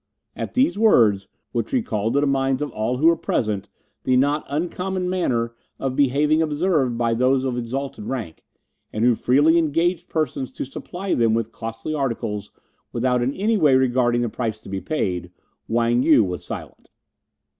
At 0.35 0.55
these 0.55 0.79
words, 0.79 1.27
which 1.51 1.71
recalled 1.71 2.15
to 2.15 2.21
the 2.21 2.25
minds 2.25 2.63
of 2.63 2.71
all 2.71 2.97
who 2.97 3.05
were 3.05 3.15
present 3.15 3.69
the 4.03 4.17
not 4.17 4.47
uncommon 4.49 5.07
manner 5.11 5.53
of 5.77 5.95
behaving 5.95 6.41
observed 6.41 6.97
by 6.97 7.13
those 7.13 7.43
of 7.45 7.55
exalted 7.55 8.05
rank, 8.05 8.43
who 8.91 9.13
freely 9.13 9.59
engaged 9.59 10.09
persons 10.09 10.51
to 10.53 10.65
supply 10.65 11.13
them 11.13 11.35
with 11.35 11.51
costly 11.51 11.93
articles 11.93 12.49
without 12.91 13.21
in 13.21 13.35
any 13.35 13.57
way 13.57 13.75
regarding 13.75 14.21
the 14.21 14.29
price 14.29 14.57
to 14.61 14.69
be 14.69 14.81
paid, 14.81 15.29
Wang 15.67 16.01
Yu 16.01 16.23
was 16.23 16.43
silent. 16.43 16.89